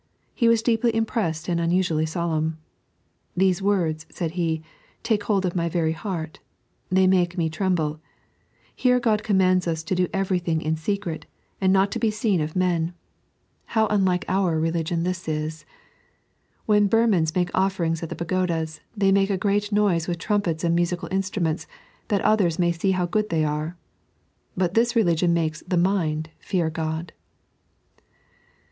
He 0.33 0.47
was 0.49 0.63
deeply 0.63 0.95
impressed 0.95 1.47
and 1.47 1.59
unusually 1.61 2.07
solemn.' 2.07 2.57
These 3.37 3.61
words,' 3.61 4.07
said 4.09 4.31
he,' 4.31 4.63
take 5.03 5.21
hold 5.25 5.45
of 5.45 5.55
my 5.55 5.69
very 5.69 5.91
heart. 5.91 6.39
They 6.89 7.05
make 7.05 7.37
me 7.37 7.51
tremble. 7.51 7.99
Here 8.75 8.99
God 8.99 9.23
com 9.23 9.37
mands 9.37 9.67
US 9.67 9.83
to 9.83 9.93
do 9.93 10.07
everything 10.11 10.59
in 10.59 10.75
secret, 10.75 11.27
and 11.61 11.71
not 11.71 11.91
to 11.91 11.99
be 11.99 12.09
seen 12.09 12.39
cA 12.39 12.45
3.n.iized 12.47 12.47
by 12.47 12.47
Google 12.47 12.57
Peivatb 12.57 12.77
Peatbe. 12.77 12.89
103 12.89 12.89
men. 12.89 12.93
How 13.65 13.87
tmlike 14.17 14.23
our 14.27 14.59
religion 14.59 15.03
this 15.03 15.27
is! 15.27 15.65
When 16.65 16.89
BurmanB 16.89 17.35
make 17.35 17.51
ofieringa 17.51 18.01
at 18.01 18.09
the 18.09 18.15
pagodas, 18.15 18.79
they 18.97 19.11
make 19.11 19.29
a 19.29 19.37
great 19.37 19.71
noise 19.71 20.07
vith 20.07 20.17
trumpets 20.17 20.63
and 20.63 20.73
musical 20.75 21.09
instruments, 21.11 21.67
that 22.07 22.21
others 22.21 22.57
ma; 22.57 22.71
see 22.71 22.89
how 22.93 23.05
good 23.05 23.29
they 23.29 23.43
are. 23.45 23.77
But 24.57 24.73
this 24.73 24.95
religion 24.95 25.31
makes 25.31 25.61
the 25.67 25.77
mind 25.77 26.31
fear 26.39 26.71
God." 26.71 27.13